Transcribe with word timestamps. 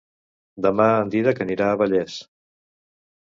Demà 0.65 0.87
en 1.01 1.11
Dídac 1.15 1.43
anirà 1.45 1.67
a 1.73 1.77
Vallés. 1.81 2.15